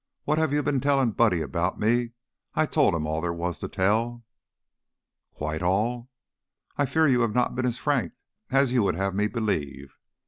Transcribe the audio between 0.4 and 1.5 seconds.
you been telling Buddy